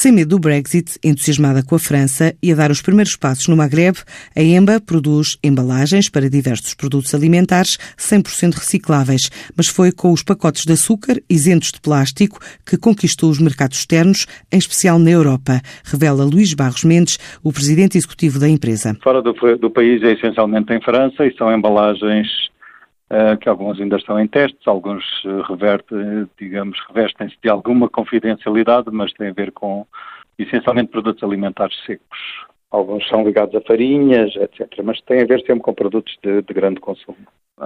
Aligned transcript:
Sem 0.00 0.12
medo 0.12 0.30
do 0.30 0.38
Brexit, 0.38 0.98
entusiasmada 1.04 1.62
com 1.62 1.74
a 1.74 1.78
França 1.78 2.34
e 2.42 2.50
a 2.50 2.54
dar 2.54 2.70
os 2.70 2.80
primeiros 2.80 3.16
passos 3.16 3.46
no 3.48 3.54
Maghreb, 3.54 3.98
a 4.34 4.40
EMBA 4.40 4.80
produz 4.80 5.36
embalagens 5.44 6.08
para 6.08 6.30
diversos 6.30 6.72
produtos 6.72 7.14
alimentares 7.14 7.76
100% 7.98 8.54
recicláveis, 8.54 9.28
mas 9.54 9.68
foi 9.68 9.92
com 9.92 10.10
os 10.10 10.22
pacotes 10.22 10.64
de 10.64 10.72
açúcar 10.72 11.20
isentos 11.28 11.70
de 11.70 11.82
plástico 11.82 12.38
que 12.64 12.78
conquistou 12.78 13.28
os 13.28 13.38
mercados 13.38 13.80
externos, 13.80 14.26
em 14.50 14.56
especial 14.56 14.98
na 14.98 15.10
Europa, 15.10 15.60
revela 15.84 16.24
Luís 16.24 16.54
Barros 16.54 16.82
Mendes, 16.82 17.18
o 17.44 17.52
presidente 17.52 17.98
executivo 17.98 18.38
da 18.38 18.48
empresa. 18.48 18.96
Fora 19.02 19.20
do, 19.20 19.34
do 19.58 19.70
país 19.70 20.02
é 20.02 20.12
essencialmente 20.12 20.72
em 20.72 20.80
França 20.80 21.26
e 21.26 21.36
são 21.36 21.54
embalagens 21.54 22.26
que 23.40 23.48
alguns 23.48 23.80
ainda 23.80 23.96
estão 23.96 24.20
em 24.20 24.28
testes, 24.28 24.66
alguns 24.68 25.04
uh, 25.24 25.42
reverte, 25.42 25.94
digamos, 26.38 26.78
revestem-se 26.88 27.36
de 27.42 27.48
alguma 27.48 27.88
confidencialidade, 27.88 28.88
mas 28.92 29.12
tem 29.14 29.28
a 29.28 29.32
ver 29.32 29.50
com 29.50 29.84
essencialmente 30.38 30.90
produtos 30.90 31.22
alimentares 31.24 31.76
secos. 31.84 32.18
Alguns 32.70 33.06
são 33.08 33.24
ligados 33.24 33.54
a 33.56 33.60
farinhas, 33.62 34.34
etc., 34.36 34.80
mas 34.84 35.00
tem 35.00 35.22
a 35.22 35.26
ver 35.26 35.40
sempre 35.40 35.60
com 35.60 35.74
produtos 35.74 36.16
de, 36.22 36.40
de 36.40 36.54
grande 36.54 36.78
consumo. 36.78 37.18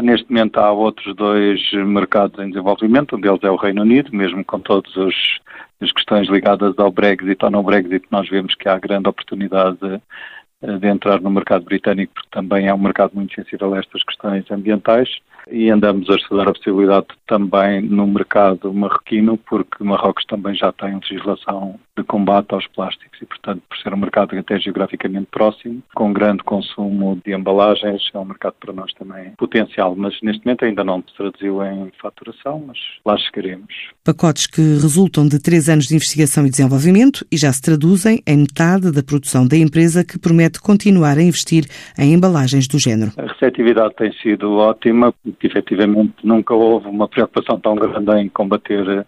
Neste 0.00 0.30
momento 0.30 0.58
há 0.58 0.70
outros 0.70 1.14
dois 1.16 1.60
mercados 1.72 2.38
em 2.38 2.48
desenvolvimento, 2.48 3.16
um 3.16 3.20
deles 3.20 3.42
é 3.42 3.50
o 3.50 3.56
Reino 3.56 3.82
Unido, 3.82 4.14
mesmo 4.14 4.44
com 4.44 4.60
todas 4.60 4.96
as 4.96 5.92
questões 5.92 6.28
ligadas 6.28 6.78
ao 6.78 6.92
Brexit 6.92 7.44
ou 7.44 7.50
não 7.50 7.64
Brexit, 7.64 8.06
nós 8.12 8.28
vemos 8.28 8.54
que 8.54 8.68
há 8.68 8.78
grande 8.78 9.08
oportunidade 9.08 9.76
de, 9.82 10.78
de 10.78 10.86
entrar 10.86 11.20
no 11.20 11.30
mercado 11.30 11.64
britânico, 11.64 12.14
porque 12.14 12.30
também 12.30 12.68
é 12.68 12.74
um 12.74 12.78
mercado 12.78 13.10
muito 13.12 13.34
sensível 13.34 13.74
a 13.74 13.80
estas 13.80 14.04
questões 14.04 14.48
ambientais 14.50 15.10
e 15.50 15.70
andamos 15.70 16.08
a 16.10 16.14
estudar 16.14 16.48
a 16.48 16.52
possibilidade 16.52 17.06
também 17.26 17.80
no 17.80 18.06
mercado 18.06 18.72
marroquino, 18.72 19.36
porque 19.38 19.82
Marrocos 19.82 20.24
também 20.26 20.54
já 20.54 20.72
tem 20.72 20.94
legislação 20.94 21.78
de 22.02 22.06
combate 22.08 22.52
aos 22.54 22.66
plásticos 22.68 23.20
e, 23.20 23.26
portanto, 23.26 23.62
por 23.68 23.78
ser 23.78 23.94
um 23.94 23.96
mercado 23.96 24.36
até 24.36 24.58
geograficamente 24.58 25.28
próximo, 25.30 25.82
com 25.94 26.12
grande 26.12 26.42
consumo 26.42 27.20
de 27.24 27.34
embalagens, 27.34 28.02
é 28.12 28.18
um 28.18 28.24
mercado 28.24 28.54
para 28.60 28.72
nós 28.72 28.92
também 28.94 29.32
potencial, 29.38 29.94
mas 29.96 30.14
neste 30.22 30.44
momento 30.44 30.64
ainda 30.64 30.84
não 30.84 31.02
se 31.02 31.16
traduziu 31.16 31.64
em 31.64 31.90
faturação, 32.00 32.62
mas 32.66 32.78
lá 33.04 33.16
chegaremos. 33.16 33.72
Pacotes 34.04 34.46
que 34.46 34.60
resultam 34.60 35.26
de 35.26 35.40
três 35.40 35.68
anos 35.68 35.86
de 35.86 35.94
investigação 35.94 36.46
e 36.46 36.50
desenvolvimento 36.50 37.24
e 37.30 37.36
já 37.36 37.52
se 37.52 37.62
traduzem 37.62 38.22
em 38.26 38.38
metade 38.38 38.90
da 38.92 39.02
produção 39.02 39.46
da 39.46 39.56
empresa 39.56 40.04
que 40.04 40.18
promete 40.18 40.60
continuar 40.60 41.18
a 41.18 41.22
investir 41.22 41.64
em 41.98 42.12
embalagens 42.12 42.66
do 42.66 42.78
género. 42.78 43.12
A 43.16 43.26
receptividade 43.26 43.94
tem 43.96 44.12
sido 44.14 44.56
ótima, 44.56 45.12
porque 45.22 45.46
efetivamente 45.46 46.14
nunca 46.24 46.54
houve 46.54 46.88
uma 46.88 47.08
preocupação 47.08 47.58
tão 47.60 47.74
grande 47.74 48.12
em 48.20 48.28
combater 48.28 49.06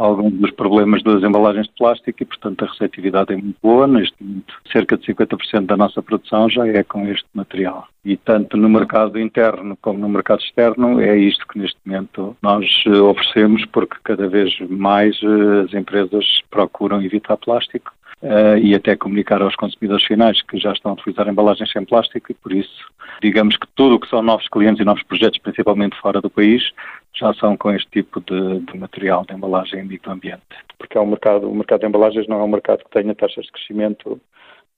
alguns 0.00 0.32
dos 0.32 0.50
problemas 0.52 1.02
das 1.02 1.22
embalagens 1.22 1.66
de 1.66 1.74
plástico 1.74 2.22
e, 2.22 2.26
portanto, 2.26 2.64
a 2.64 2.68
receptividade 2.68 3.34
é 3.34 3.36
muito 3.36 3.56
boa. 3.62 3.86
Neste 3.86 4.16
momento, 4.22 4.54
cerca 4.72 4.96
de 4.96 5.06
50% 5.06 5.66
da 5.66 5.76
nossa 5.76 6.02
produção 6.02 6.48
já 6.48 6.66
é 6.66 6.82
com 6.82 7.06
este 7.06 7.26
material. 7.34 7.86
E 8.02 8.16
tanto 8.16 8.56
no 8.56 8.68
mercado 8.68 9.20
interno 9.20 9.76
como 9.82 9.98
no 9.98 10.08
mercado 10.08 10.40
externo, 10.40 11.00
é 11.00 11.18
isto 11.18 11.46
que 11.46 11.58
neste 11.58 11.78
momento 11.84 12.34
nós 12.40 12.64
eh, 12.86 12.90
oferecemos, 12.90 13.66
porque 13.66 13.96
cada 14.02 14.26
vez 14.26 14.58
mais 14.70 15.20
eh, 15.22 15.64
as 15.66 15.74
empresas 15.74 16.24
procuram 16.50 17.02
evitar 17.02 17.36
plástico 17.36 17.92
uh, 18.22 18.58
e 18.58 18.74
até 18.74 18.96
comunicar 18.96 19.42
aos 19.42 19.56
consumidores 19.56 20.04
finais 20.04 20.40
que 20.42 20.58
já 20.58 20.72
estão 20.72 20.92
a 20.92 20.94
utilizar 20.94 21.28
embalagens 21.28 21.70
sem 21.70 21.84
plástico 21.84 22.30
e 22.30 22.34
por 22.34 22.52
isso 22.52 22.86
digamos 23.22 23.56
que 23.56 23.66
tudo 23.74 23.96
o 23.96 24.00
que 24.00 24.08
são 24.08 24.22
novos 24.22 24.48
clientes 24.48 24.80
e 24.80 24.84
novos 24.84 25.02
projetos, 25.02 25.38
principalmente 25.40 25.98
fora 26.00 26.20
do 26.20 26.30
país, 26.30 26.62
já 27.20 27.56
com 27.58 27.70
este 27.70 27.90
tipo 27.90 28.20
de, 28.20 28.60
de 28.60 28.78
material 28.78 29.24
de 29.26 29.34
embalagem 29.34 29.80
amigo 29.80 30.02
do 30.02 30.10
ambiente. 30.10 30.42
Porque 30.78 30.96
é 30.96 31.00
um 31.00 31.06
mercado, 31.06 31.48
o 31.48 31.54
mercado 31.54 31.80
de 31.80 31.86
embalagens 31.86 32.26
não 32.26 32.40
é 32.40 32.44
um 32.44 32.48
mercado 32.48 32.82
que 32.84 32.90
tenha 32.90 33.14
taxas 33.14 33.44
de 33.44 33.52
crescimento 33.52 34.20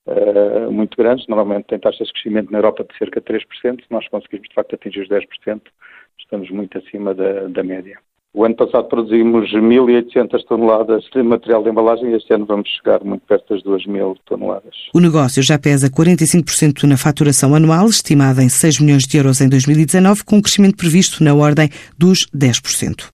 uh, 0.06 0.70
muito 0.70 0.96
grandes, 0.96 1.26
normalmente 1.28 1.66
tem 1.66 1.78
taxas 1.78 2.08
de 2.08 2.12
crescimento 2.12 2.50
na 2.50 2.58
Europa 2.58 2.84
de 2.84 2.98
cerca 2.98 3.20
de 3.20 3.26
3%, 3.26 3.46
se 3.82 3.86
nós 3.90 4.06
conseguirmos 4.08 4.48
de 4.48 4.54
facto 4.54 4.74
atingir 4.74 5.02
os 5.02 5.08
10%, 5.08 5.62
estamos 6.18 6.50
muito 6.50 6.76
acima 6.78 7.14
da, 7.14 7.48
da 7.48 7.62
média. 7.62 7.98
O 8.34 8.46
ano 8.46 8.56
passado 8.56 8.88
produzimos 8.88 9.52
1.800 9.52 10.42
toneladas 10.48 11.04
de 11.14 11.22
material 11.22 11.62
de 11.62 11.68
embalagem 11.68 12.10
e 12.10 12.16
este 12.16 12.32
ano 12.32 12.46
vamos 12.46 12.66
chegar 12.70 13.04
muito 13.04 13.26
perto 13.26 13.52
das 13.52 13.62
2.000 13.62 14.16
toneladas. 14.24 14.74
O 14.94 15.00
negócio 15.00 15.42
já 15.42 15.58
pesa 15.58 15.90
45% 15.90 16.84
na 16.84 16.96
faturação 16.96 17.54
anual, 17.54 17.86
estimada 17.88 18.42
em 18.42 18.48
6 18.48 18.80
milhões 18.80 19.06
de 19.06 19.18
euros 19.18 19.42
em 19.42 19.50
2019, 19.50 20.24
com 20.24 20.36
um 20.36 20.42
crescimento 20.42 20.78
previsto 20.78 21.22
na 21.22 21.34
ordem 21.34 21.68
dos 21.98 22.26
10%. 22.34 23.10